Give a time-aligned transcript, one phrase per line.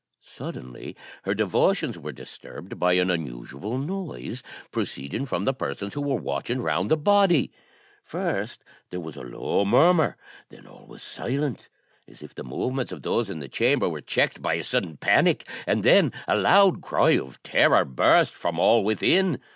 [0.19, 0.95] Suddenly
[1.25, 6.59] her devotions were disturbed by an unusual noise, proceeding from the persons who were watching
[6.59, 7.51] round the body.
[8.03, 10.17] First there was a low murmur,
[10.49, 11.69] then all was silent,
[12.07, 15.47] as if the movements of those in the chamber were checked by a sudden panic,
[15.67, 19.39] and then a loud cry of terror burst from all within.